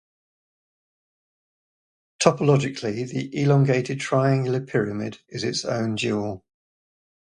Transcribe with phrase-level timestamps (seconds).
[2.19, 6.43] Topologically, the elongated triangular pyramid is its own dual.